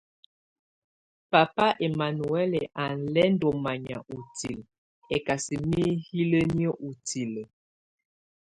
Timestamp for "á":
2.83-2.85